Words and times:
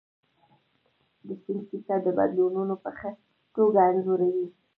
د 1.27 1.29
سیند 1.41 1.61
کیسه 1.69 2.11
بدلونونه 2.17 2.73
په 2.83 2.89
ښه 2.97 3.11
توګه 3.55 3.79
انځوروي. 3.89 4.47